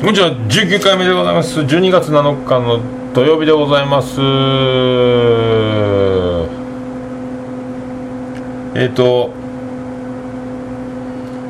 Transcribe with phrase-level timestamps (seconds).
[0.00, 0.32] こんにちは。
[0.32, 1.60] 19回目でございます。
[1.60, 2.80] 12月7日の
[3.12, 4.18] 土曜日でございます。
[8.80, 9.30] えっ、ー、と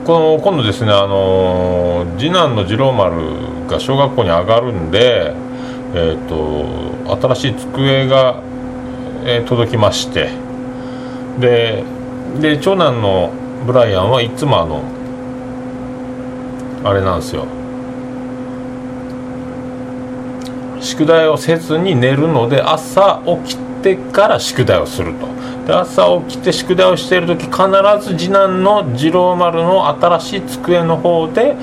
[0.05, 5.33] この今度ですねあの次男の次郎丸が小学校に上がるんで
[5.95, 8.43] えっ、ー、と新しい机が、
[9.27, 10.29] えー、届きまして
[11.39, 11.85] で
[12.41, 13.31] で長男の
[13.65, 14.83] ブライアンはいつもあの
[16.83, 17.60] あれなんですよ。
[20.81, 25.27] 宿題をせずに寝るので朝起きてから宿題をすると。
[25.67, 27.61] で朝起きて宿題をしている時必
[28.01, 31.55] ず次男の次郎丸の新しい机の方で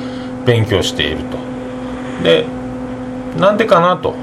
[0.45, 1.38] 勉強していると。
[2.23, 2.45] で
[3.38, 4.16] なんでかなと、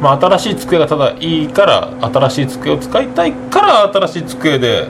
[0.00, 4.88] まあ、新しい机がただいいから新しい机を使いたいから新しい机で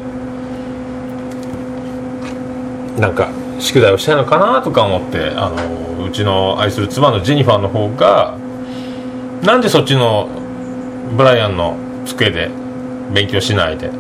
[2.98, 3.28] なんか
[3.58, 8.38] 宿題をしたいのかなとか思ってあのうちの愛する妻のジェニファーの方が
[9.42, 10.28] なんでそっちの
[11.16, 12.50] ブライアンの机で
[13.12, 13.90] 勉強しないで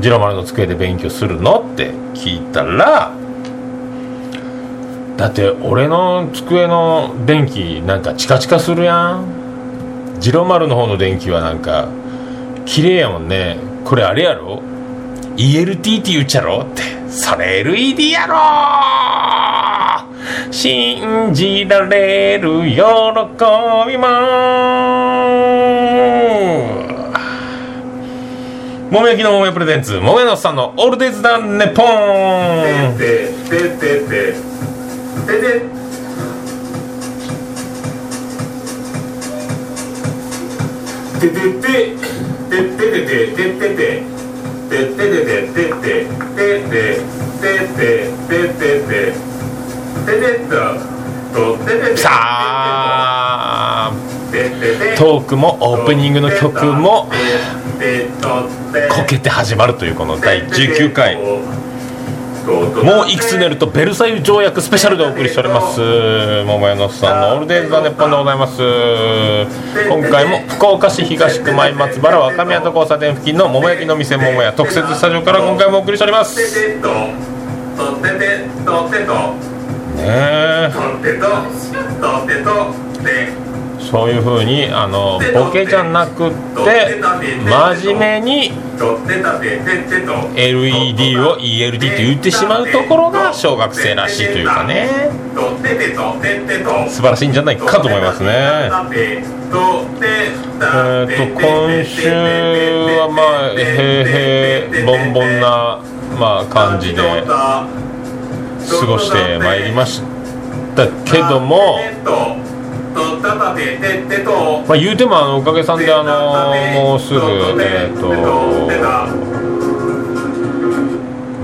[0.00, 3.12] ジロマルの机で勉強するのって聞いたら
[5.16, 9.24] だって俺の机の電気なんかチカチカするやん。
[10.20, 11.88] ジロマルの方の電気はなんか
[12.64, 13.56] 綺麗やもんね。
[13.84, 14.62] これあれやろ
[15.36, 16.60] ？ELT って言っちゃろ？
[16.60, 16.82] って。
[17.10, 18.36] それ LED やろ
[20.50, 22.76] 信じられる喜
[23.86, 24.08] びも
[28.90, 34.34] もめやきのもめプレゼンツもめのさんの「オールデイズ・ダン・ネポン」ででででで
[35.26, 35.48] で
[41.20, 41.92] でででて
[43.36, 44.18] ててて。
[44.68, 45.14] てて
[47.68, 49.27] てててて
[52.10, 53.92] あ
[54.30, 57.08] てててトークもオープニングの曲も
[58.90, 61.16] こけて始まるというこの第19回。
[62.48, 65.80] もういくつ寝るとベルサイユ条約スペシャルでお送りしております。
[66.46, 68.62] 桃屋のさんのオールデイズ・ザ・ネッポンでございます。
[69.86, 76.40] 今回も福岡市東区前松原若宮と交差点付近の桃焼きの店桃屋特設スタジオから今回もお送りしております
[79.98, 80.04] ね。
[80.06, 80.70] え
[83.90, 88.52] そういう風にあのボケじゃなくって真面目に
[90.36, 95.08] LED を ELD って言ってしまうところが小学生らしいというかね。
[96.88, 98.28] 素晴らしいんじゃないかと思いますね。
[98.30, 103.58] えー、と今週はまあへー
[104.06, 105.80] へーボンボンな、
[106.18, 107.00] まあ、感じで。
[108.68, 110.02] 過ごしてまいりまし
[110.76, 111.78] たけども、
[114.68, 117.20] まあ、言うてもあのおかげさんであのもうすぐ
[117.60, 118.08] えっ、と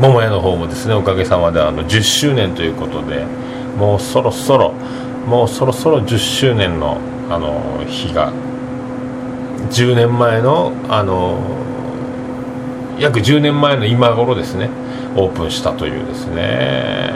[0.00, 3.24] 桃屋の方もですねおかげさまであの10周年ということで
[3.78, 4.72] もうそろそろ
[5.26, 6.98] もうそろそろ10周年の
[7.30, 8.32] あの日が
[9.70, 11.38] 10年前のあの
[12.98, 14.68] 約10年前の今頃ですね。
[15.16, 17.14] オープンしたというですね。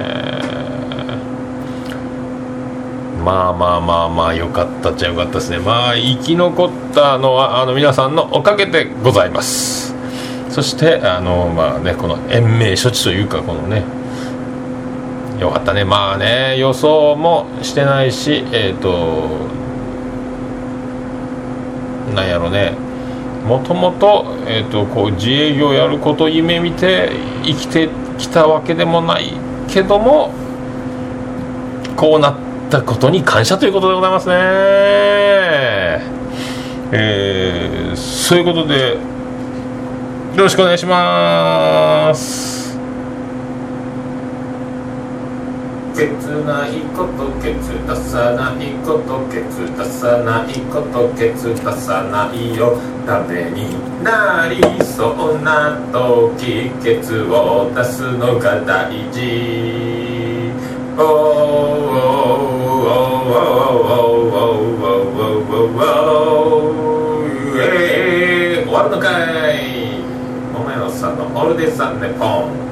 [3.24, 5.58] まあまあまあまあ良かったっちゃ良かったですね。
[5.58, 9.94] まあ生き残ったのはあの皆さんのおかげでございます。
[10.48, 13.82] そしてあのまあねこの延命処置というかこのね
[15.40, 15.84] よかったね。
[15.84, 19.28] まあね予想もしてないしえっ、と
[22.14, 22.87] なんやろね。
[23.46, 27.10] もともと,、えー、とこう自営業やることを夢見て
[27.44, 27.88] 生きて
[28.18, 29.32] きたわけでもない
[29.68, 30.32] けども
[31.96, 32.34] こうなっ
[32.70, 34.34] たことに感謝ということでございますね。
[36.90, 42.47] えー、そういうことでよろしくお願いします。
[45.98, 52.78] けつないことけつ出さないことけつ出さないことけつ出さないよ。
[53.04, 53.74] ダメに
[54.04, 60.52] なりそうな時けつを出すのが大事。
[60.96, 61.08] oh, oh,
[62.94, 63.48] oh,
[68.64, 69.08] 終わるのか
[69.52, 70.00] い
[70.54, 72.67] お前はさのオールデイさんねポン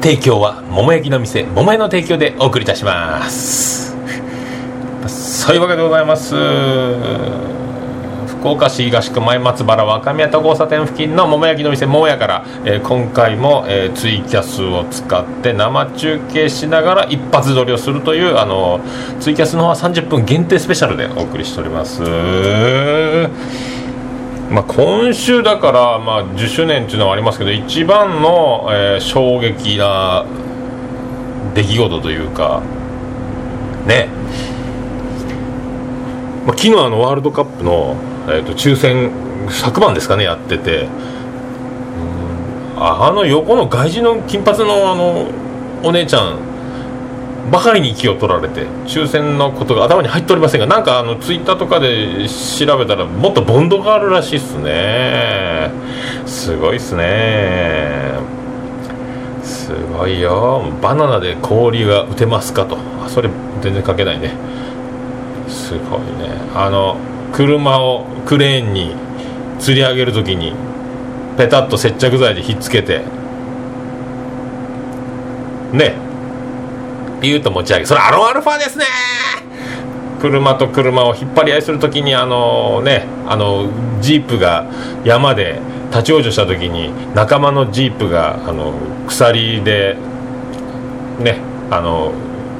[0.00, 3.94] 提供は桃焼きの店桃屋の提供でお送りいたします。
[5.06, 6.34] そういうわけでございます。
[8.26, 18.80] 福岡市東区前松原若宮と交差点付近の桃焼きの店桃屋から、えー今回も、えーツイキャスを使って生中継しながら一発撮りをするというあの
[19.20, 22.00] ツイキャスの方は30分限定スペシャルでお送りしております。
[24.50, 30.26] まあ、今週だから、まあ、10周年っていうのはありますけど一番の、えー衝撃な
[31.54, 32.62] 出来事というか
[33.86, 34.08] ね。
[36.46, 37.96] まあ、昨日あのワールドカップの、
[38.28, 39.10] えー、と抽選
[39.48, 40.88] 昨晩ですかねやってて。
[42.82, 45.28] あの横の外人の金髪のあの
[45.82, 46.38] お姉ちゃん
[47.50, 55.70] ばかりに気を取られて抽選のことが頭に入っておりませんがなんかあのツイッターとかで調べたらもっとボンドがあるらしいっすね。
[56.26, 58.14] すごいっすね。
[59.42, 60.62] すごいよ。
[60.80, 62.78] バナナで氷が打てますかと。
[63.04, 63.28] あそれ
[63.62, 64.32] 全然書けないね。
[65.48, 66.40] すごいね。
[66.54, 66.98] あの
[67.32, 68.94] 車をクレーンに
[69.58, 70.52] 吊り上げるときに
[71.36, 73.02] ペタッと接着剤でひっつけて
[75.72, 76.09] ね。
[77.20, 78.84] ビューと持ち上げそれアロンアルファですね。
[80.20, 83.68] 車と車を引っ張り合いするときにあのねあの
[84.00, 84.66] ジープが
[85.04, 88.74] 山で立ち往生したときに仲間のジープがあの
[89.08, 89.96] 鎖で
[91.20, 91.38] ね
[91.70, 92.12] あの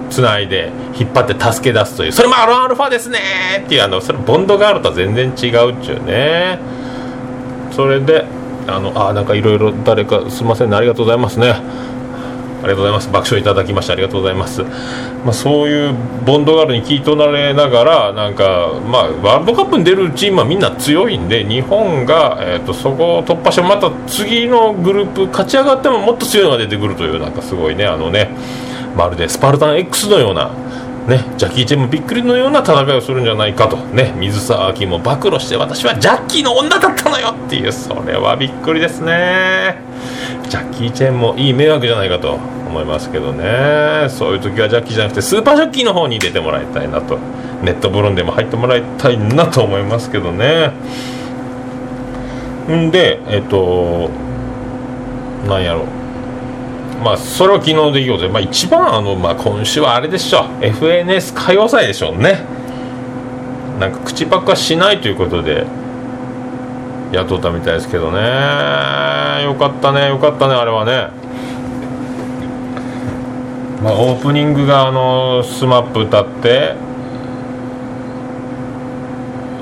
[0.09, 3.19] つないで引っ張って助け出すというそれもアロンアルファですね。
[3.65, 6.59] っていうあのそれボンドガールとは全然違うっちゅうね。
[7.73, 8.25] それで
[8.67, 11.55] あのあなんかいろいろ誰かすいませんねありがとうございますね。
[12.63, 13.11] ありがとうございます。
[13.11, 28.31] 爆笑いただきましてありがとうございます、まあ、そういうボンドガールに聞いとられながらなんか、まあ、ワールドカップに出るチームはみんな強いんで日本が、えー、とそこを突破してまた次のグループ勝ち上がってももっと強いのが出てくるというなんかすごいねあのね
[28.97, 30.51] まるでスパルタン X のような、
[31.11, 39.75] ね、ジャッキー・チェンもびっくりのような戦いをするんじゃないかと、ね、水沢明も暴露して私はジャッキーの女だったのよっていうそれはびっくりですね。
[40.49, 44.09] ジャッキー・チェンもいい迷惑じゃないかと思いますけどね。
[44.09, 47.19] そういう時はジャッキーじゃなくてスーパージャッキーの方に出てもらいたいなと。
[47.65, 50.71] ネットブロンでも入ってもらいたいなと思いますけどね。
[52.71, 54.11] んでえっと
[55.49, 55.83] なんやろ。
[55.83, 56.00] う
[57.03, 62.45] まあそれは昨日の出来事で、まあ、一番あの、まあ、今週はあれでしょ FNS 歌謡祭でしょうね。
[63.79, 65.67] なんか口パクはしないということで
[67.13, 68.19] 雇ったみたいですけどね。
[69.45, 71.09] よかったねよかったねあれはね。
[73.83, 76.75] まあオープニングがあのスマップ歌って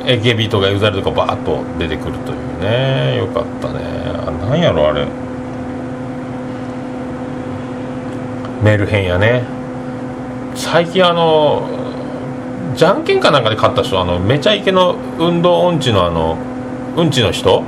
[0.07, 3.19] AKB とか EXILE とかバーッと出てくるというね。
[3.19, 3.79] よかったね。
[4.27, 5.28] あなんやろあれ。
[8.63, 9.45] メルヘンやね。
[10.55, 11.69] 最近あの
[12.75, 16.37] じゃんけんかなんかで勝った人あのめちゃイケの運動音痴のあの
[16.97, 17.63] うんちの人。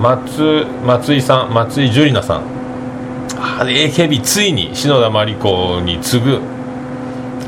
[0.00, 2.42] 松松井さん松井樹里奈さん。
[3.60, 6.40] あれ AKB ついに篠田麻里子に次ぐ。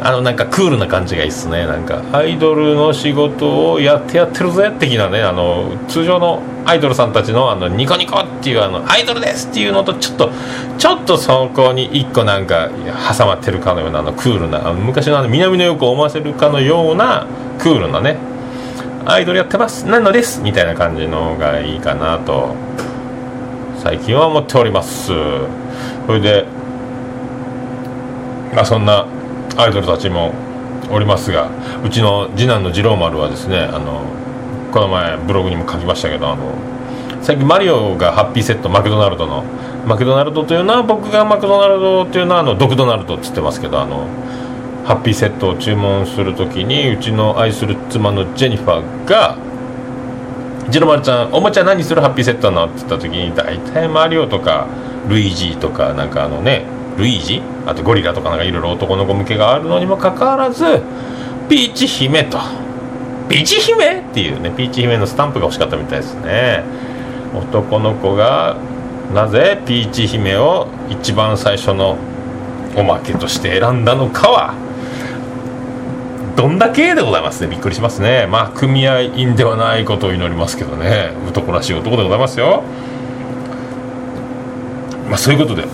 [0.02, 1.66] あのなんかクールな感じがいいっすね。
[1.66, 10.30] なんかアイドルの仕事をやってやってるぜ的なねあの通常のアイドルさんたちのあのニコニコっていうあのアイドルですっていうのとちょっと
[10.78, 12.70] ちょっとそこに一個なんか
[13.16, 17.26] 挟まってるかのようなあのクールな昔のあの南の横を思わせるかのような
[17.58, 18.16] クールなね
[19.06, 22.54] アイドルやってますなのですみたいな感じのがいいかなと
[23.78, 25.12] 最近は思っております。
[26.06, 26.46] それで
[28.54, 29.06] まあそんな
[29.56, 30.32] アイドルたちも
[30.90, 31.50] おりますが
[31.84, 34.02] うちの次男の次郎丸はですねあの
[34.74, 36.52] この前ブログにも書きましたけどあの
[37.22, 39.44] 最近マリオがハッピーセットマクドナルドの
[39.86, 44.08] マクドナルドというのは僕がマクドナルドというのはあのドクドナルドっつってますけどあの
[44.84, 49.36] ハッピーセットを注文するときにうちの愛する妻のジェニファーが
[50.68, 54.66] 「ジロマルちゃんおもちゃ何するハッピーセットなの?」って言った時に大体マリオとか
[55.08, 56.64] ルイージとかなんかあのね
[56.98, 57.42] ルイージ？
[57.64, 60.64] あとゴリラとかなんかいろいろ男の子向けがあるのにもかかわらず
[61.48, 62.38] ピーチ姫と
[63.28, 66.62] ピーチ姫っていうねピーチ姫のスタンプが欲しかったみたいですね。
[67.34, 68.56] 男の子が
[69.12, 71.96] なぜピーチ姫を一番最初の
[72.76, 74.54] おまけとして選んだのかは
[76.36, 77.48] どんだけでございますね。
[77.48, 78.26] びっくりしますね。
[78.26, 81.12] まあ組合員ではないことを祈りますけどね。
[81.28, 82.62] 男らしい男でございますよ。
[85.08, 85.64] まあそういうことで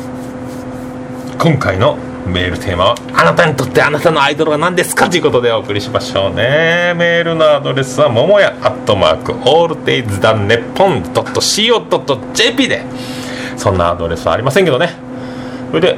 [1.38, 1.96] 今回の
[2.26, 5.10] メールテーマはあなたにとってあなたのアイドルは何ですか？
[5.10, 6.94] ということでお送りしましょうね。
[6.96, 12.84] メールのアドレスはももやアットマークオールデイズダンネッポン .co.jp で。
[13.56, 14.94] そんなアドレスはありませんけどね。
[15.70, 15.96] それで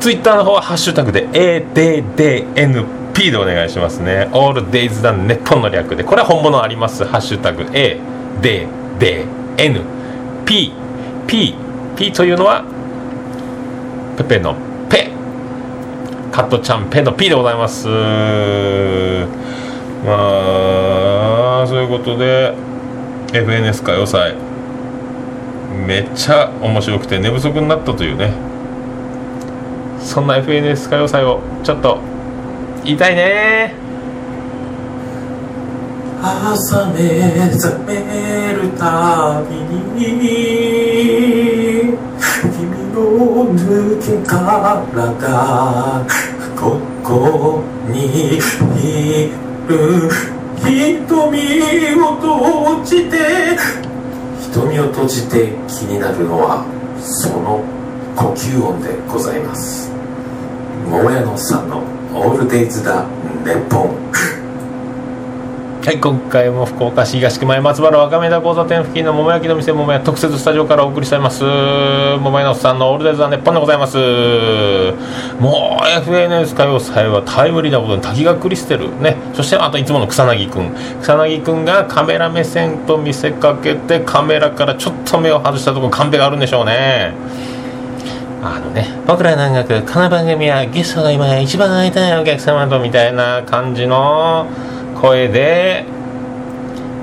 [0.00, 4.28] ツイッターの方はハッシュタグで ADDNP でお願いしますね。
[4.32, 6.04] All Days だ日本の略で。
[6.04, 7.04] これは本物あります。
[7.04, 7.98] ハッシュタグ A
[8.40, 8.66] D
[8.98, 9.24] D
[9.58, 9.80] N
[10.46, 10.72] P
[11.26, 11.54] P
[11.96, 12.64] P というのは
[14.18, 14.56] ペペの
[14.90, 15.10] ペ。
[16.32, 17.86] カットちゃんペの P でございます。
[20.04, 22.52] まあそういうことで
[23.32, 24.34] FNS 歌謡祭。
[25.86, 28.32] めっちゃ面白くて寝不足になったというね。
[30.00, 31.98] そんな FNS 歌謡祭をちょっと
[32.84, 33.74] 言いたいね。
[36.20, 37.20] 朝目
[37.56, 40.18] 覚めるたびに
[43.54, 46.06] 抜け殻が
[46.56, 49.30] ここにい
[49.68, 50.10] る
[50.56, 53.16] 瞳を閉じて
[54.52, 56.64] 瞳を閉じて気になるのは
[57.00, 57.64] その
[58.16, 59.90] 呼吸音でございます。
[60.90, 61.82] 桃屋のさんの
[62.14, 63.04] 「オールデイズだ
[63.44, 63.90] ネポン」
[65.88, 71.42] はい今回も福岡市東区前松原若宮田交差点付近の桃焼きの店桃屋特設スタジオからお送りしております。
[71.44, 73.96] 桃屋のおっさんのオールデイズ・ザ・ネッポンでございます。
[75.40, 79.16] もう FNS 歌謡祭はタイムリーなことに滝川クリステルね。
[79.32, 80.74] そしてあといつもの草薙くん。
[81.00, 87.14] 草薙くんがカメラ目線と見せかけてカメラからちょっと目を外したところカンペがあるんでしょうね。
[88.42, 94.46] あのね、僕ら南学、この番組はゲストが今一番会いたいお客様とみたいな感じの
[95.00, 95.84] 声で、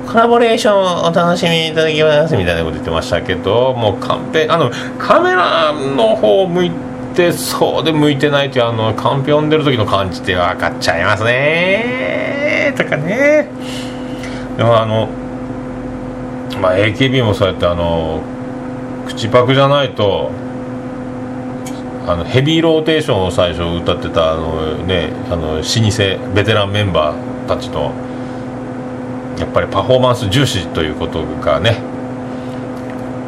[0.08, 6.72] コラボレーションをお楽しみいただきますみたいなこと言ってましたけど、もうカンペ、あの、カメラの方向い
[7.16, 13.48] てそうで向いてないというあの、カンペ読んでる時の感じって分かっちゃいますねとかね。
[14.58, 15.10] でもあの、
[16.62, 18.22] まあ AKB もそうやってあの、
[19.08, 20.32] 口パクじゃないと、
[22.08, 27.94] あのヘビーローテーションを最初歌ってたあのねあの老舗ベテランメンバーたちの
[29.40, 31.78] やっぱりパフォーマンス重視ということがね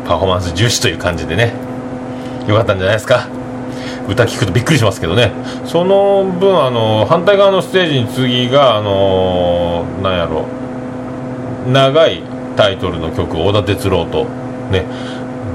[0.07, 1.53] パフォーマンス重視という感じでね
[2.47, 3.27] よかったんじゃないですか。
[4.07, 5.33] 歌聞くとびっくりしますけどね。
[5.65, 10.45] その分あの反対側のステージに次があのなんやろ
[11.69, 12.23] 長い
[12.55, 14.23] タイトルの曲小田哲郎と
[14.71, 14.85] ね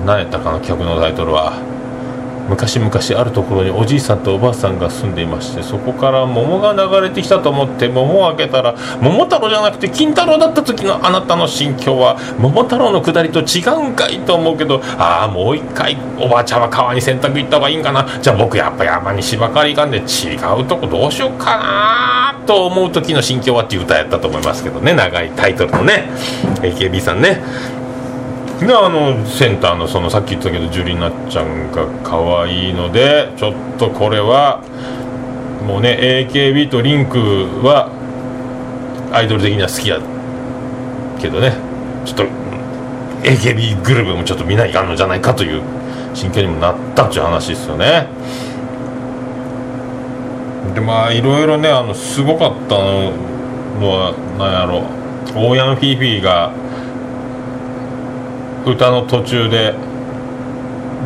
[0.04, 1.72] 何やったかな曲のタイトルは。
[2.49, 18.07] 昔々あるところにおじいさんとおばあさんが住んでいましてそこから桃が流れてきたと思って桃を開けたら桃太郎じゃなくて金太郎だった時のあなたの心境は桃太郎のくだりと違うんかいと思うけどああもう一回おばあちゃんは川に洗濯行った方がいいんかな。
[18.21, 24.95] じゃあ僕やっぱ山に芝刈り行かんで違うとこどうしようかなと思う時の心境はっていう歌やったと思いますけどね。
[24.95, 26.11] 長いタイトルのね
[26.61, 27.43] AKB さんね。
[28.66, 34.62] であのセンターのそのさっき言ったけどジュリナちゃんが可愛いのでちょっとこれは
[35.66, 37.19] もうね AKB とリンク
[37.64, 37.90] は
[39.12, 40.00] アイドル的には好きや
[41.21, 41.52] けどね。
[42.04, 42.25] ちょっと
[43.23, 45.62] AKB グループもちょっと見ないかんのじゃないかという
[46.14, 48.09] 心境にもなったっていう話ですよね。
[50.75, 53.12] でまあいろいろねあのすごかったの
[53.88, 54.85] は何やろ。
[55.35, 56.52] オーヤンフィーフィーが
[58.66, 59.75] 歌の途中で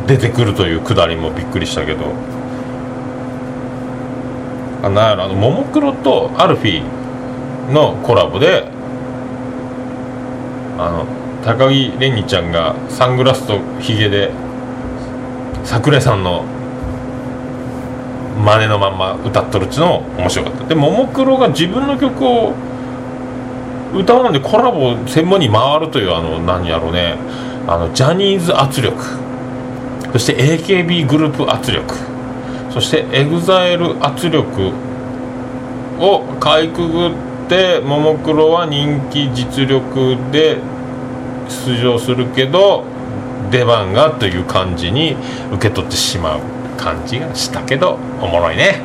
[0.07, 2.13] 出てくるというくだりもびっくりしたけど。
[4.83, 8.69] あなんやろあのももクロとアルフィーのコラボで
[10.79, 11.07] あの
[11.43, 14.31] 高木れにちゃんがサングラスとヒゲで
[15.65, 16.45] 桜井さんの
[18.45, 20.65] 真似のまんま歌っとるっちゅうの面白かった。
[20.65, 22.53] でももクロが自分の曲を
[23.95, 27.17] 歌わんでコラボ専門に回るというあの何やろうね。
[27.67, 28.97] あのジャニーズ圧力。
[30.13, 31.95] そして AKB グループ圧力。
[32.71, 34.73] そして EXILE 圧力
[35.99, 37.13] をかいくぐっ
[37.49, 40.59] てももクロは人気実力で
[41.49, 42.85] 出場するけど
[43.51, 45.17] 出番がという感じに
[45.53, 46.41] 受け取ってしまう
[46.77, 48.81] 感じがしたけどおもろいね。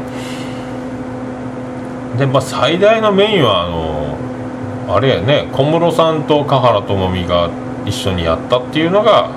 [2.17, 7.49] でまあ最大のメインはあのあれやね小室さんと華原朋美が
[7.85, 9.29] 一緒にやったっていうのが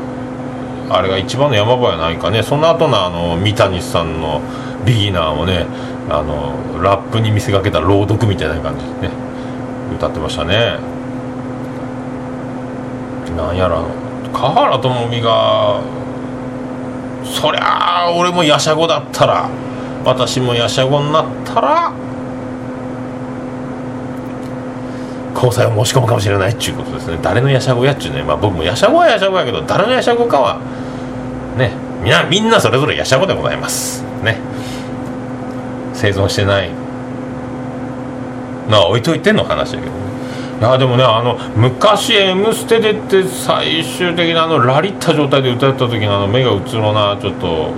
[0.90, 2.42] あれが一番の山場やないかね。
[2.42, 4.40] その後のあの三谷さんの
[4.84, 5.66] ビギナーもね
[6.10, 9.10] あのラップに見せかけた朗読みたいな感じでね
[9.96, 10.78] 歌ってましたね。
[13.36, 13.88] なんやらあの
[14.32, 15.80] 華原朋美が
[17.24, 19.48] そりゃあ俺もやしゃごだったら
[20.04, 21.92] 私もやしゃごになったら
[25.44, 27.18] 交際を申し込むかもしれないっていうことですね。
[27.22, 30.60] 誰のやしゃごやっちゅうね、まあ、僕もやしゃごはやしゃごやけど誰のやしゃごかは
[31.58, 31.72] ね
[32.02, 34.02] みなみんなそれぞれやしゃごでございます。
[34.22, 34.38] ね。
[35.92, 36.70] 生存してない。
[38.68, 39.92] まあ置いといての話だけど
[40.60, 47.72] いやでもねあの昔「M ステ」でって最終的なあのラリった状態で歌った時のあの目がうつろなちょっと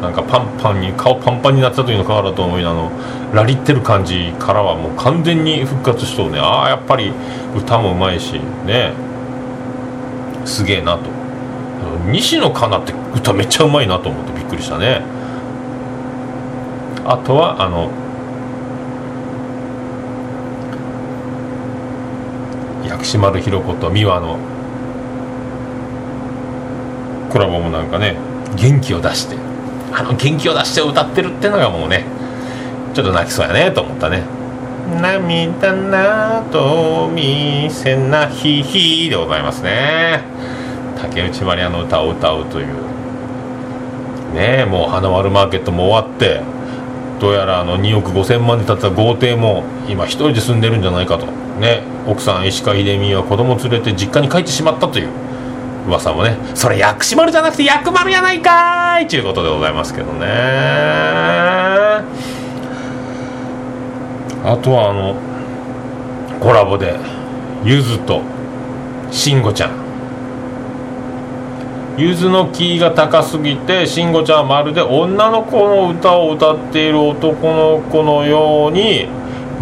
[0.00, 2.90] なんかパンパンに顔パンパンになった時の顔だと思いあの
[3.34, 6.38] ラリってる感じからはもう完全に復活しとうね。
[6.38, 7.12] ああやっぱり
[7.56, 8.92] 歌もうまいしね。
[10.44, 11.10] すげえなと。
[12.10, 15.02] 西野カナって歌めっちゃうまいなと思ってびっくりしたね。
[17.04, 17.90] あとはあの
[22.86, 24.38] 薬師丸ひろ子と美和の
[27.30, 28.16] コラボもなんかね
[28.56, 29.47] 元気を出して。
[29.92, 32.04] あの元気を出して歌ってるってのがもうね
[32.94, 34.22] ちょっと泣きそうやねと思ったね。
[35.00, 40.22] 涙など見せなひひでございますね。
[41.00, 42.66] 竹内まりやの歌を歌うという。
[44.34, 46.42] ねえもう花丸マーケットも終わって
[47.18, 51.26] どうやらあの2億5000万で建てた豪邸も今一人で住んでるんじゃないかと。
[51.60, 55.08] ね奥さん石川秀美は子供連れて実家に帰ってしまったという
[55.86, 56.36] 噂もね。
[56.54, 60.26] それ薬師丸じゃなくて薬丸やないかいということでございますけどね。
[64.44, 65.14] あとはあの
[66.40, 66.96] コラボで
[67.64, 68.22] ゆずと
[69.10, 69.88] 慎吾ちゃん。
[71.98, 79.08] ゆずのキーが高すぎて慎吾ちゃんはまるで女の子の歌を歌っている男の子のように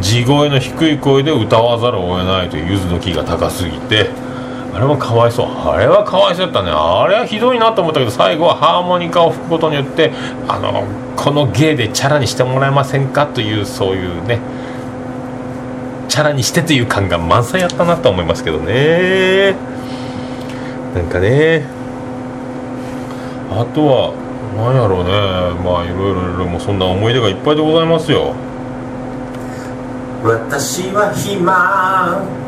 [0.02, 4.10] 地声の低い声で歌わざるを得ないというゆずのキーが高すぎて
[4.76, 5.46] あれもかわいそう。
[5.46, 6.70] あれはかわいそうやったね。
[6.70, 10.12] あれはひどいなと思ったけど最後はハーモニカを吹くことによって
[10.48, 10.84] あの
[11.16, 14.38] この芸でチャラにしてもらえませんかというそういうね
[16.08, 19.56] チャラにしてという感が満載やったなと思いますけどね。
[20.94, 21.64] なんかね。
[23.50, 24.12] あとは
[24.58, 25.10] 何やろうね。
[25.64, 28.34] まあいろいろいろもうそんな思い出がいっぱいでございますよ。
[30.22, 32.45] 私は暇。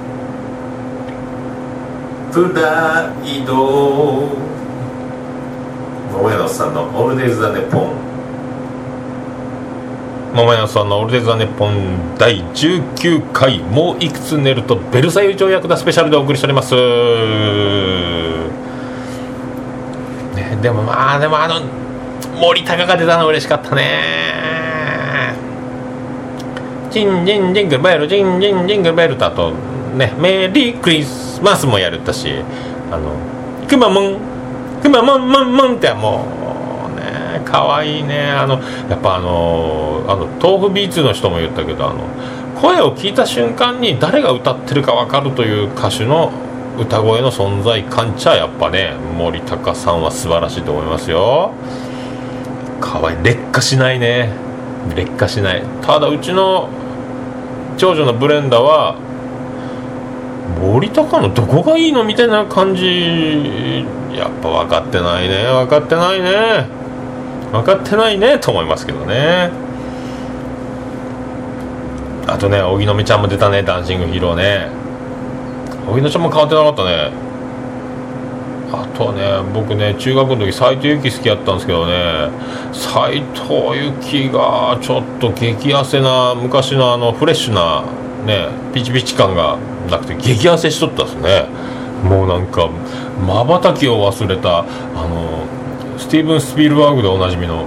[2.32, 4.48] プライド。
[6.18, 7.92] 桃屋さんの「オールデイズ・ザ・ネポン
[10.34, 11.76] 桃屋さんの「オールデイズ・ザ・ネポン」
[12.18, 16.80] 第19回「もういくつ寝るとベルサイユ条約だスペシャル」でお送りしております、ね、
[20.60, 21.60] でもまあでもあの
[22.40, 24.28] 森高が出たの嬉しかったね。
[26.90, 29.52] ジンジンジングルベルジンジンジングルベルとあと
[29.94, 32.32] ねメリークリスマスもやるったし
[32.90, 33.12] あの
[33.68, 34.16] くまモン
[34.82, 36.24] くまモンモンモンっても
[36.92, 38.30] うね可愛いね。
[38.30, 42.04] あのやっぱあのあの豆腐ビーツの人も言ったけどあの
[42.60, 46.32] 声を聞いた瞬間に誰が歌ってるか分かるという歌手の
[46.78, 51.52] 歌声の存在感ちゃやっぱね森高さんは素晴らしいと思いますよ。
[52.80, 53.18] 可愛い。
[53.22, 54.32] 劣化しないね。
[54.94, 55.62] 劣化しない。
[55.82, 56.68] ただうちの
[57.76, 58.96] 長女のブレンダは
[60.60, 63.84] 森高のどこがいいのみたいな感じ。
[64.14, 65.44] やっぱ分かってないね。
[65.44, 66.66] 分かってないね。
[67.52, 69.50] 分かってないねと思いますけどね。
[72.26, 73.62] あとね荻野目ちゃんも出たね。
[73.62, 74.68] ダンシングヒーローね。
[75.88, 77.12] 荻野ちゃんも変わってなかったね。
[78.70, 79.22] あとね
[79.54, 82.28] 僕ね中学の時斎藤由貴好きやったんですけどね。
[82.72, 87.82] 斎藤由貴がちょっと激痩せな昔のあのフレッシュな
[88.26, 89.56] ねピチピチ感が。
[89.88, 91.46] なくて激痩せしとったですね。
[92.04, 92.68] もうなんか
[93.26, 95.42] まばたきを忘れたあの
[95.98, 97.66] スティーブン・スピルバーグでおなじみの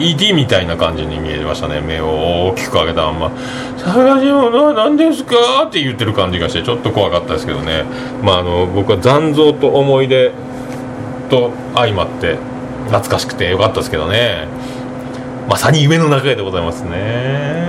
[0.00, 1.80] ED みたいな感じに見えましたね。
[1.80, 2.06] 目を
[2.48, 3.30] 大きく開けたまま
[3.78, 5.34] 「探し物は何ですか?」
[5.66, 7.84] って言ってる感じがしてちょっと怖かったですけどね。
[8.22, 10.32] まああの僕は残像と思い出
[11.30, 12.36] と相まって
[12.86, 14.46] 懐かしくてよかったですけどね。
[15.48, 17.67] まさに夢の中でございますね。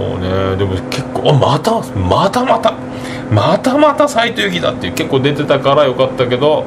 [0.00, 2.72] もうねでも結構あまたまたまた
[3.30, 6.64] またまた斎藤由貴だっていう結構出てたからよかったけど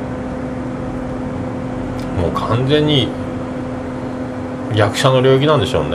[2.21, 3.07] もう完全に
[4.75, 5.89] 役者の領域なんでしょうね。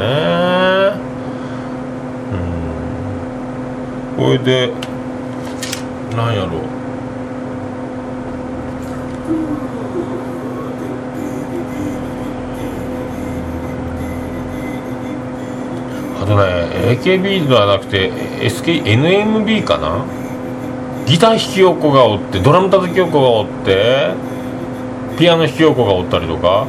[4.17, 4.25] うん。
[4.25, 4.73] これで
[6.17, 6.79] なんやろう。
[16.21, 16.43] あとね
[17.01, 20.05] AKB ではなくて SKNMB かな？
[21.07, 24.13] ギター弾き横がおってドラム叩き横がおって
[25.19, 26.67] ピアノ弾き横がおったりとか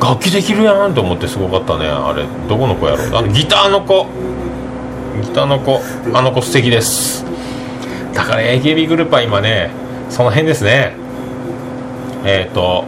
[0.00, 2.26] 楽器できるやんと思ってすごかったねあれ。
[2.48, 3.14] どこの子やろう？
[3.14, 4.06] あのギターの子。
[5.22, 5.80] ギターの子。
[6.12, 7.24] あの子素敵です。
[8.12, 9.70] だから AKB グループは今ね
[10.10, 10.94] その辺ですね。
[12.24, 12.84] えっ、ー、と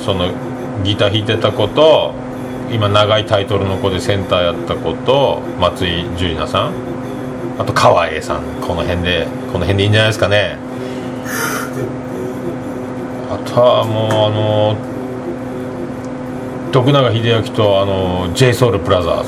[0.00, 0.32] その
[0.84, 2.14] ギター弾いてた子と
[2.70, 6.72] 今長いタイトルの子でセンターやった子と松井樹里奈さん。
[7.58, 8.42] あと川栄さん。
[8.60, 10.58] この辺でこの辺でいいんじゃないですかね。
[13.30, 14.76] あとはもうあの
[16.72, 19.24] 徳永英明とあの j ソ o u l ブラザー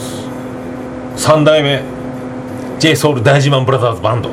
[1.17, 1.83] ズ3代目。
[2.79, 4.31] J ソ o u l 大自慢ブラザーズバンド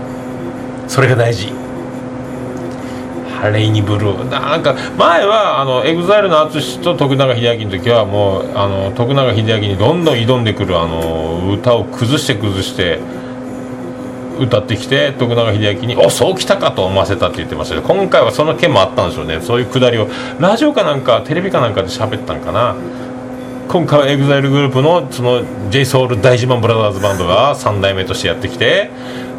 [0.88, 1.52] それが大事。
[3.42, 4.30] ハレイニブルー。
[4.30, 13.00] なんか前はあのエグザイルの淳と徳永英明の時はもうあの徳永英明にどんどん挑んでくるあの歌を崩して崩して
[14.40, 19.40] 歌ってきて徳永英明に「おそうきたか」と思わせたって言ってましたけど今回はその件もあったんでしょうね。
[19.42, 20.08] そういうくだりを
[20.40, 22.76] ラジオかなんかテレビかなんかで喋ったんかな。
[23.68, 28.92] 今回は EXILE グループのその JSOUL 大自慢ブラザーズバンドが3代目としてやってきて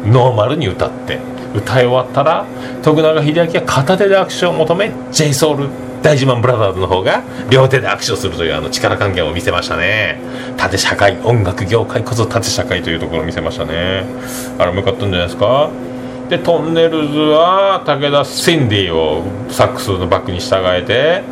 [0.05, 1.36] ノーマルに歌って。
[1.57, 2.45] 歌い終わったら
[2.83, 5.69] 徳永英明は片手で握手を求め JSOUL
[6.01, 10.19] 大自慢ブラザーズの方が両手で握手をするというあの力関係を見せましたね。
[10.55, 14.05] 縦社会音楽業界こそ縦社会というところを見せましたね。
[14.59, 15.69] あれもよかったんじゃないですか？
[16.29, 21.23] でトンネルズは武田シンディをサックスのバックに従えて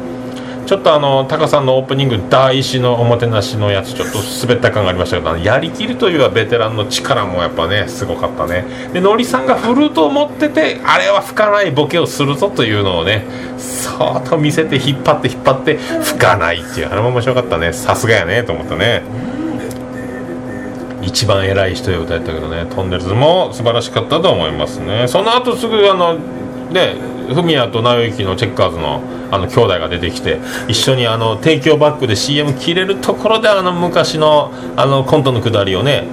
[0.65, 8.65] ちょっとあのタカさんのオープニング大石のおもてなしのやつちょっと滑った感がありましたけどやりきるというはベテランの力もやっぱねすごかったね。
[8.91, 13.25] でノリさんがフルートを持っててあれは吹かないボケをするぞというのをね
[13.57, 17.71] そーっと見せて引っ張って引っ張って吹かないっていうあれも面白かったね。
[17.71, 19.03] さすがやねと思ったね。
[21.03, 25.07] 一番偉い人で歌ったけどねトンネルズも素晴らしかったと思いますね。
[25.07, 26.17] その後すぐあの
[26.75, 26.95] ね
[27.33, 36.05] フミヤと直之のチェッカーズのあの兄弟が出てきて一緒にあの提供バックで CM 切れるところであの昔のあのコントのくだりをね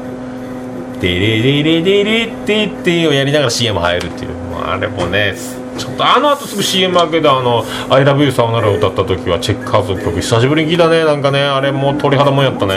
[1.00, 4.30] 「デレレレレレテテ」をやりながら CM 入るっていう。
[4.52, 5.34] もうあれもね
[5.78, 12.74] ちょっとあの後すぐ CM 明けであの「ILOVEYOU さよなら」を歌った時はチェッカーズの曲久しぶりに聴いたねなんかねあれもう鳥肌もんやったね。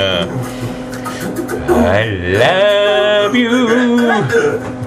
[1.67, 2.08] I
[2.39, 3.67] love you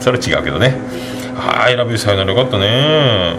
[0.01, 0.77] それ違うけどね。
[1.39, 3.37] I love you さよならよかったね。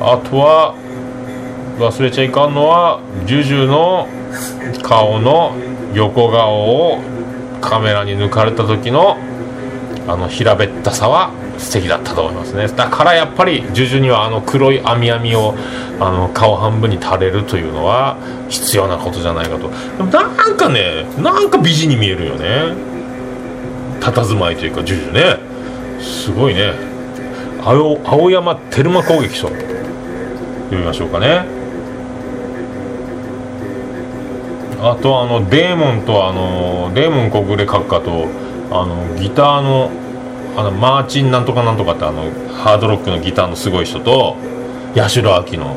[0.00, 0.74] あとは
[1.78, 4.06] 忘れちゃいかんのはジュジュの
[4.82, 5.56] 顔の
[5.94, 7.00] 横顔を
[7.60, 9.16] カメラに抜かれた時の
[10.06, 12.68] あの平べったさは素敵だったと思いますね。
[12.68, 15.54] だからやっぱりジュジュにはあの黒い網網を
[15.98, 18.18] あの顔半分に垂れるというのは
[18.50, 19.70] 必要なことじゃないかと。
[19.96, 22.93] でもなんかねなんか美人に見えるよね。
[24.12, 25.38] 佇まいというかジュジュね。
[26.02, 26.72] すごいね。
[27.64, 29.62] 青青山テルマ攻撃と読
[30.72, 31.44] みましょうかね。
[34.82, 38.26] あとあのデーモンとあのデーモン小暮閣下と
[38.70, 39.90] あのギターの
[40.56, 44.36] あのマーチンなんとかなんとかってあのハードロックのギターのすごい人と
[44.94, 45.76] 八代亜紀の。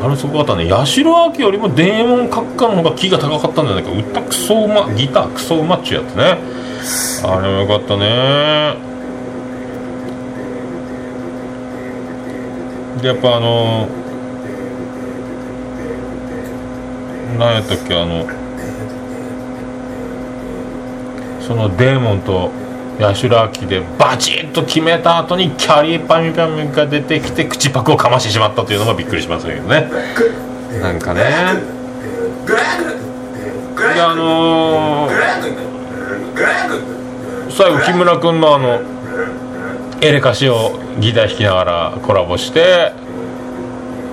[0.00, 0.70] あれすごかったね。
[0.70, 3.90] 八代亜紀よりもデーモン閣下の方がキーが高かったんじゃないか。
[3.90, 6.38] 歌クソうまギタークソうまっちゅうやつね。
[7.24, 8.76] あれもよかったね。
[13.00, 13.88] でやっぱあの
[17.38, 18.26] 何やったっけあの
[21.40, 22.50] そのデーモンと
[22.98, 29.88] 八代亜紀でバチッと決めた後にキャリーパミパミが出てきて口パクをかましてしまったというのがびっくりしますけどね。
[30.82, 31.22] なんかね。
[33.94, 35.67] であのー、
[37.50, 38.80] 最後木村君のあの
[40.00, 42.92] エレカシをギター弾きながらコラボして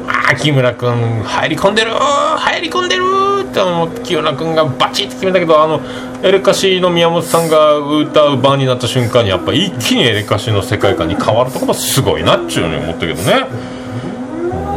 [0.08, 3.04] あ木村君入り込んでる入り込んでる
[3.48, 5.80] って思って木村君がバチッて決めたけどあの
[6.24, 13.26] エレカシの宮本さんが歌う番になった瞬間にやっぱ一気にエレカシの世界観に変わるところがすごいなっちゅうふうに思ったけどね。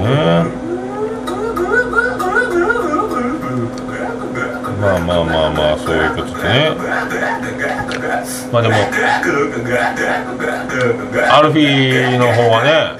[0.04, 0.58] ね
[4.78, 6.70] まあまあまあまあそういうことでね
[8.52, 8.74] まあでも
[11.30, 12.98] アルフィーの方はね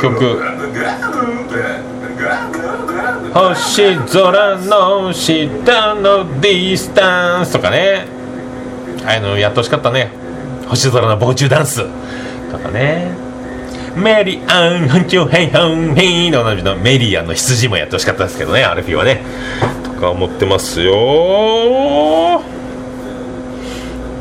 [0.00, 0.40] 曲。
[3.34, 8.06] 星空の下のディスタンスとかね。
[9.04, 10.10] ああいうのやってほしかったね。
[10.68, 11.84] 星空の防虫ダンス
[12.50, 13.27] とかね。
[13.98, 19.22] メリアン、ハンチョヘイハンヘイの同じのメリアンの羊もやってほしかったですけどね、アルフィーはね。
[19.84, 22.42] とか思ってますよ。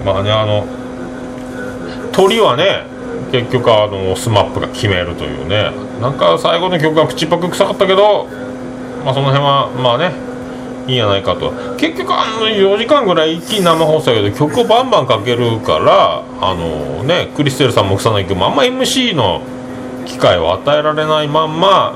[0.03, 0.65] まあね、あの、
[2.11, 2.85] 鳥はね、
[3.31, 5.71] 結局あの、スマップが決めるというね。
[6.01, 8.27] なんか最後の曲が口パク臭かったけど、
[9.05, 10.11] まあその辺は、まあね、
[10.87, 19.41] いいんやないかと結局あの4時間ぐらい一気に生放送やけど曲をバンバンかけるからあのねクリステルさんも草薙君もあんま MC の
[20.07, 21.95] 機会を与えられないまんま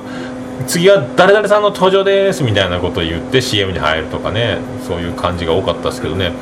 [0.68, 6.34] 次は誰々さんの登場ですみたいなことを言って CM に入るとかねそういう感じが多かったですけどね。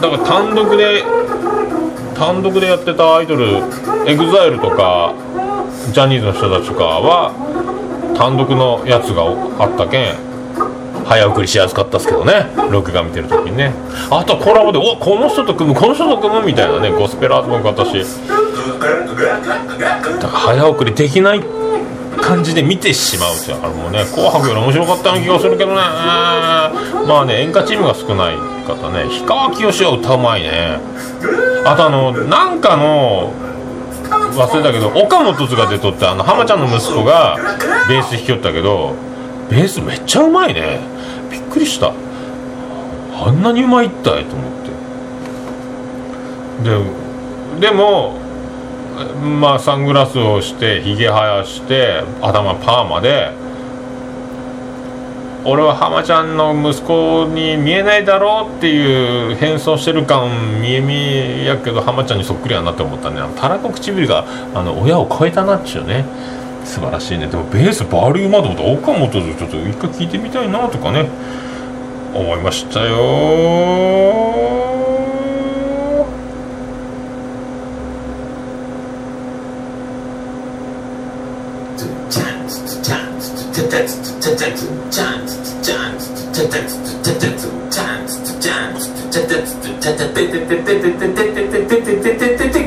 [0.00, 1.04] だから単独で
[2.14, 3.62] 単独でやってたアイドル
[4.06, 5.14] EXILE とか
[5.92, 7.32] ジャニーズの人たちとかは
[8.16, 9.22] 単独のやつが
[9.58, 10.16] あったけん
[11.06, 13.72] 早送りしやすかったですけどね録画見てる時にね。
[14.10, 18.04] あとはコラボでおこの人と組むこの人と組むみたいなねゴスペラーズもよかったし
[18.62, 21.42] だから早送りできない
[22.20, 25.76] 感じで見てしまうんですよあれもね「紅白」より面白かったような気がするけどね。
[25.76, 26.70] ま
[27.22, 29.04] あね演歌チームが少ない方ね。
[29.04, 30.78] 氷川きよしは歌うまいね。
[31.64, 33.32] あとあのなんかの
[34.08, 37.36] 忘れたけど岡本図が出とってあの浜ちゃんの息子が
[37.88, 38.94] ベース弾きよったけど
[39.50, 40.80] ベースめっちゃうまいね。
[41.30, 41.92] びっくりした。
[43.24, 44.52] あんなにうまいったいと思っ
[46.62, 47.60] て。
[47.60, 48.21] ででも
[49.40, 53.30] まあサングラスをしてひげ生やして頭パーマで
[55.44, 63.20] 俺は浜ちゃんの息子に見えないだろうっていう変装してる感見え見えやけど浜ちゃんにそっくりやなって思ったね。
[63.36, 64.24] たらこ唇が
[64.54, 66.04] あの親を超えたなっちゅうね。
[66.64, 67.26] 素晴らしいね。
[67.26, 71.08] でもベースバリューまで思った岡本でちょっと一回聞いてみたいなとかね
[72.14, 74.71] 思いましたよ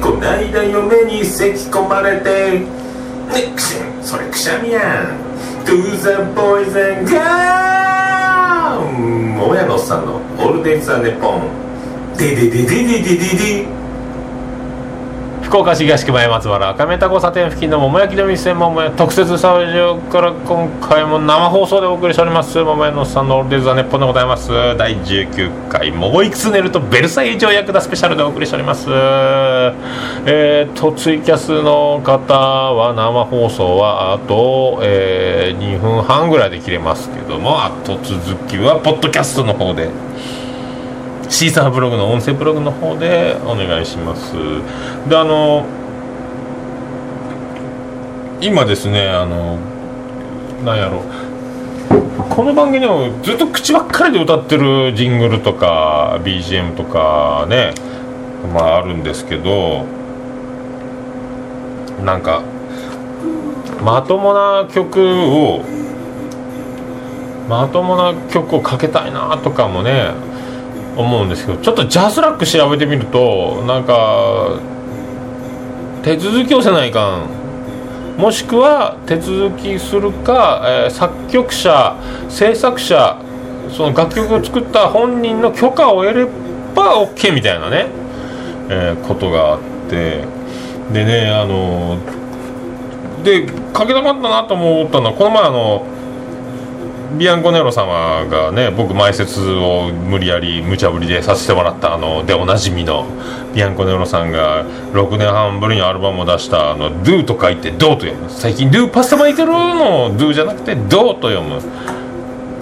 [0.05, 2.67] こないだ嫁に咳込まれてね
[3.55, 5.25] くしゃそれくしゃみやん
[5.65, 7.25] To the boys and girls
[9.49, 11.49] 親のさんのオールデイズ・ザ・ネポン
[12.17, 13.17] デデデデデデデ
[13.63, 13.84] デ
[15.55, 22.61] 福岡市東区前松原赤目田交差点付近の桃焼きの店桃屋特設スタジオから今回も生放送でお送りしております。
[22.61, 24.49] 桃屋のさんのオールデイズ・ザ・ネッポンでございます。
[24.77, 28.89] 第19回桃いくつ寝るとベルサイユ条約だスペシャルでお送りしております。
[28.89, 39.89] えー、とツイキャスの方は生放送はあと、えー、2分半ぐらいで切れますけどもあと続きはポッドキャストの方で
[41.35, 44.31] シーサーブログの音声ブログの方でお願いします。
[45.09, 45.65] であの
[48.39, 49.57] 今ですねあの
[50.63, 51.01] なんやろ。
[51.01, 57.73] うこの番組でもずっと口ばっかりで歌ってるジングルとか BGM とかね
[58.53, 59.83] まああるんですけど
[62.01, 62.43] なんか
[63.83, 65.65] まともな曲を
[67.49, 70.13] まともな曲をかけたいなとかもね
[70.95, 74.59] 思うんですけどちょっとジャスラック調べてみるとなんか
[76.03, 77.35] 手続きをせないかん。
[78.17, 81.97] もしくは手続きするか、えー、作曲者
[82.29, 83.19] 制作者
[83.69, 86.25] その楽曲を作った本人の許可を得れ
[86.73, 87.87] ば OK みたいなね、
[88.69, 90.45] えー、ことがあって。
[90.91, 91.97] でねあの
[93.23, 95.85] でかけたかったなと思ったのはこの前あの
[97.17, 103.05] ビアンコネロ様がね僕前説を無理やり無茶ぶりでさせてもらったあのでおなじみの
[103.53, 108.29] ビアンコネロさんが6年半ぶりにアルバムを出したあの「Do」と書いて「Do」と読む。
[108.29, 111.61] 最近「Do パスタ巻いてる」の「Do」じゃなくて「Do」と読む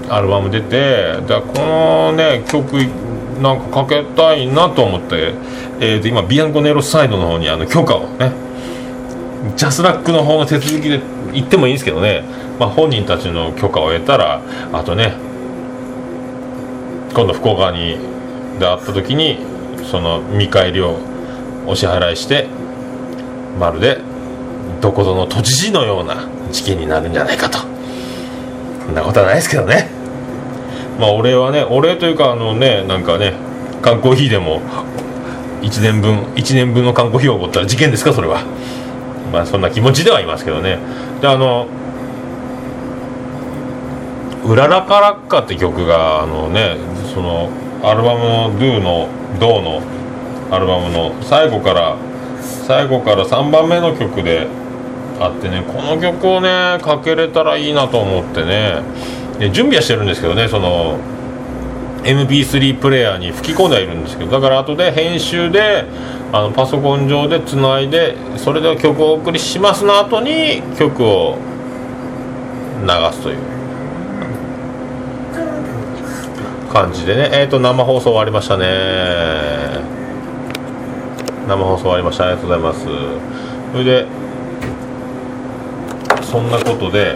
[0.09, 2.73] アルバム出てだこのね曲
[3.41, 5.33] なんかかけたいなと思って、
[5.79, 8.31] えー、と今ビアンコネロサイドの方にあの許可をね
[9.55, 11.01] ジャスラックの方の手続きで
[11.33, 12.23] 行ってもいいんですけどね。
[12.59, 15.13] まあ、本人たちの許可を得たらあとね
[17.13, 17.97] 今度福岡に
[18.59, 19.39] で会った時に
[19.89, 20.97] その見返りを
[21.65, 22.47] お支払いして
[23.59, 23.99] まるで
[24.81, 27.59] どこぞの都知事のような事件になるんじゃないかと。
[28.85, 29.89] そんなことはないですけどね。
[30.99, 33.33] まあお礼はねお礼というかあのねなんかね
[33.81, 34.61] 缶コーヒーでも
[35.61, 38.43] 1年分1年分の缶コーヒーをおごったら事件ですかそれは。
[39.33, 40.77] まあそんな気持ちではいますけどね。
[41.19, 41.65] であの
[44.45, 46.77] 「うららかラッカ」って曲があのね
[47.15, 47.49] その
[47.83, 49.07] アルバムの「Do」の
[49.41, 49.81] 「Do」の
[50.51, 51.95] アルバムの最後から
[52.67, 54.45] 最後から3番目の曲で
[55.19, 58.83] あってねこの曲をねかけれたらいいなと思ってね。
[59.51, 60.99] 準備はしてるんですけどねその
[62.03, 65.85] MP3 プレーヤーに吹き込んではいるんですけどだから後で編集で
[66.31, 71.37] あのパソコン上でつないでそれでは曲をお送りしますの後に曲を
[72.81, 73.53] 流すという。
[76.73, 77.29] 感じでね。
[77.31, 78.65] えっ、ー、と生放送終わりましたね。
[81.47, 82.25] 生放送終わりました。
[82.25, 82.85] ありがとうございます。
[83.71, 84.07] それで
[86.23, 87.15] そんなことで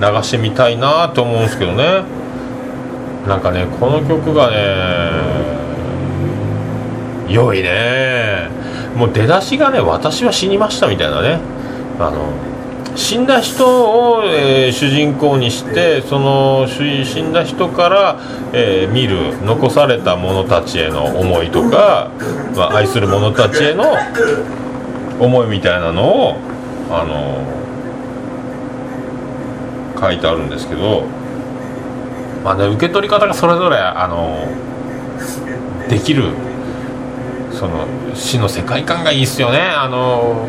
[0.00, 2.21] 流してみたいなと思うんですけどね。
[3.26, 4.56] なんかねこの曲がね
[7.28, 8.50] 良いね。
[8.96, 11.38] もう出だしがね私は死にましたみたいなね。
[11.98, 12.32] あの
[12.94, 18.20] 死んだ人を、えー、主人公にしてその死んだ人から、
[18.52, 22.10] えー、見る残された者たちへの思いとか、
[22.54, 23.96] まあ、愛する者たちへの
[25.20, 26.36] 思いみたいなのを
[26.90, 27.40] あの
[29.98, 31.04] 書いてあるんですけど、
[32.44, 34.48] まあね、受け取り方がそれぞれあの
[35.88, 36.32] できる
[37.52, 39.60] その死の世界観がいいっすよね。
[39.60, 40.46] あの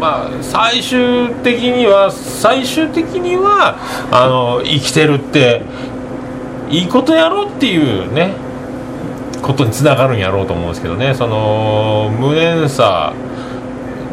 [0.00, 3.76] まあ最終的には最終的には
[4.10, 5.62] あの生きてるって
[6.70, 8.34] いいことやろうっていうね
[9.42, 11.14] ことにつながるんやろうと思うんですけどね。
[11.14, 13.12] その無念さ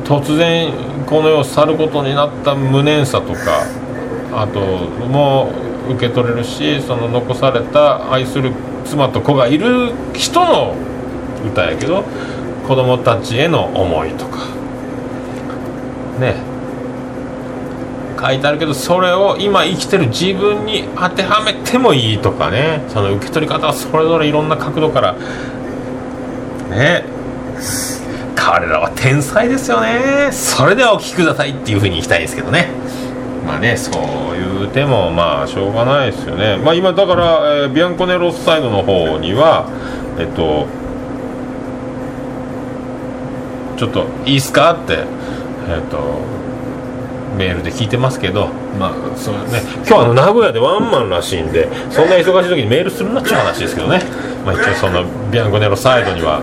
[0.04, 0.72] 突然
[1.08, 3.66] この世を去ることになった無念さとか
[4.34, 8.52] あともう受け取れるしその残された愛する
[8.86, 10.76] 妻と子がいる人の
[11.46, 12.04] 歌やけど
[12.68, 14.40] 子供たちへの思いとか。
[16.20, 16.36] ね。
[18.20, 22.84] 書いてあるけどそれを今生きてる自分に当てはめてもいいとかね。
[22.90, 25.16] その受け取り方はそれぞれいろんな角度から。
[26.70, 27.06] ね。
[28.36, 30.30] 彼らは天才ですよね。
[30.32, 32.70] それではお聴きくださいっていうふうにいきたいですけどね。
[33.48, 36.58] まあねそういう手もまあしょうがないですよね。
[36.58, 39.70] まあ今だから、えー、ビアンコネロスサイドの方には
[40.20, 40.68] えっと
[43.78, 45.06] ちょっといいっすかって、
[45.70, 46.00] えーと、
[47.38, 48.48] メールで聞いてますけど、
[48.80, 54.02] まあそうね、今日あの名古屋でワンマンらしいんでそんな忙しい時にメールするなっちゅう話ですけどね、
[54.44, 56.42] まあ、一応そのビアンコネロサイドには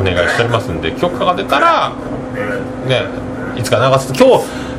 [0.00, 1.92] お願いしておりますんで許可が出たら、
[2.88, 3.04] ね、
[3.58, 4.14] いつか流す。
[4.14, 4.69] 今日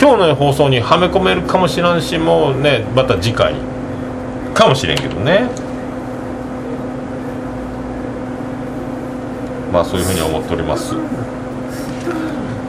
[0.00, 3.54] 今日の放送にはめ込めるかもしれんしもうねまた次回。
[4.54, 5.42] かもしれんけどね。
[9.70, 10.94] まあそういうふうに思っております。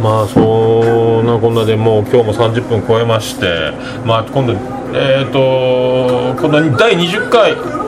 [0.01, 3.71] まあそんなこんなでもう今日も30分超えまして。
[4.05, 4.51] まあ今度
[4.93, 7.80] えっ、ー、と今度第20回。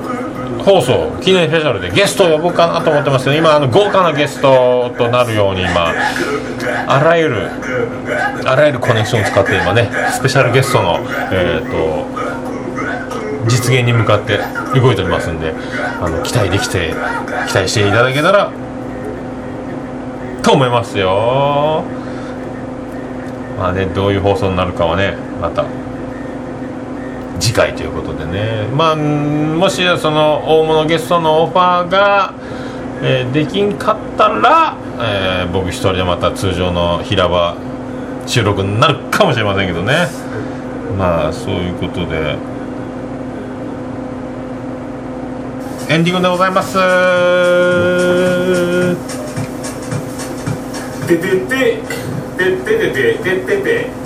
[0.63, 5.91] 放送記念スペシャルでゲストを呼ぼうかなと思ってますけど今あの豪華なゲストとなるように今
[6.87, 7.49] あらゆる
[8.45, 10.99] あらゆるコネクションを使って今ねスペシャルゲストの
[11.31, 14.39] えっ、ー、と実現に向かって
[14.79, 15.53] 動いておりますんで
[16.01, 16.93] あの期待できて
[17.47, 18.51] 期待していただけたら
[20.43, 21.83] と思いますよ。
[23.57, 25.65] まあねどういう放送になるかはねまた
[27.43, 28.69] 次回ということでね。
[28.73, 32.33] まあもしその大物ゲストのオファーが、
[33.01, 37.57] えー、できんかったら、えー、僕一人でまた通常の平場
[38.25, 40.07] 収録になるかもしれませんけどね。
[40.97, 42.37] まあそういうことで。
[45.89, 46.77] エンディングでございます。
[51.05, 51.45] てて
[53.61, 54.02] て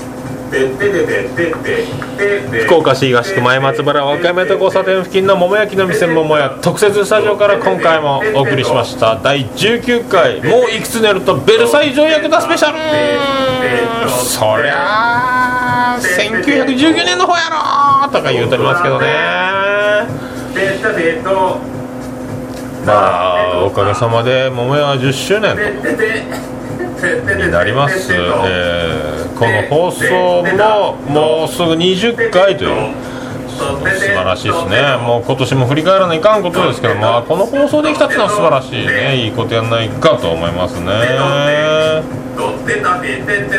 [2.66, 12.78] 福岡市東区前松原若山と交差点付近の桃焼きの店桃屋特設スタジオから今回もお送りしました第19回もういくつ寝るとベルサイユ条約だスペシャル
[14.10, 19.08] そりゃあ1919年の方やろとか言うとりますけどね
[22.86, 25.62] まあおかげさまで桃屋は10周年と
[27.36, 32.94] になります、えー、この放送ももうすぐ20回という
[33.58, 34.98] 素晴らしいですね。
[35.02, 39.26] もう今年も振り返らないかんことですけど、まあ、この放送できたっていうのは素晴らしいね。
[39.26, 40.86] いいことやんないかと思いますね。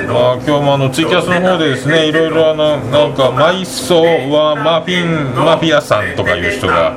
[0.06, 6.96] まあ、今日もあのツイキャスの方でですねいろいろあのなんか埋葬はマフィンマフィアさんとかいう人が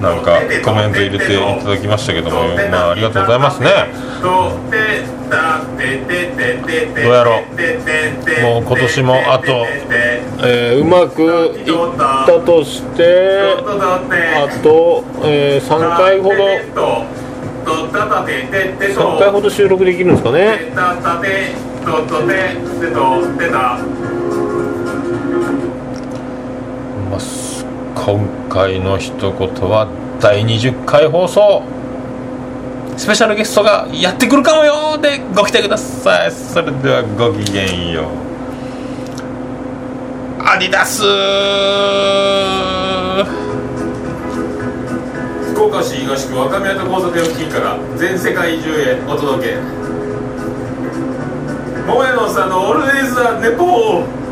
[0.00, 3.68] なんかコメント入れていただきましたけどもまあありがとうございますね。
[7.02, 7.46] どうやろう。
[8.42, 9.66] もう今年もあと、
[10.44, 11.66] えー、うまくいっ
[12.26, 13.40] たとして
[14.36, 16.34] あと、えー、3回ほど
[18.94, 20.70] 3回ほど収録できるんですかね。
[27.10, 27.18] ま
[27.96, 29.32] 今回の一言
[29.68, 29.88] は
[30.20, 31.62] 第20回放送。
[32.96, 36.32] スペシャルゲストがやってくるかもよでご期待ください。
[36.32, 38.06] それではごきげんよう。
[40.44, 41.02] アディダス
[45.52, 49.56] 福岡市東区若宮と交差点付近から全世界中へお届け。
[51.86, 54.25] 桃屋のさんのオールデイズ・ザ・ネポー。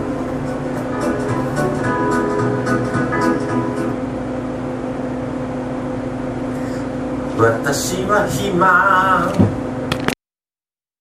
[7.36, 9.53] 私は暇。